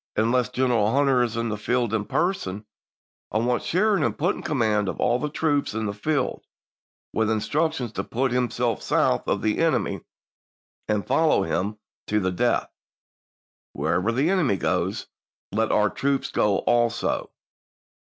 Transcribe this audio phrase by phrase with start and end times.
[0.15, 2.65] Unless General Hunter is in the field in person,
[3.31, 6.43] I want Sheridan put in command of all the troops in the field,
[7.13, 10.01] with instructions to put himself south of Grant, the enemy
[10.87, 11.77] and follow him
[12.07, 12.71] to the death.
[13.73, 15.05] Where MemS." ever the enemy goes,
[15.51, 17.29] let our troops go also."